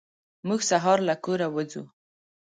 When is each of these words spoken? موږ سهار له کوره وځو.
موږ 0.47 0.61
سهار 0.69 0.99
له 1.07 1.15
کوره 1.23 1.47
وځو. 1.53 1.83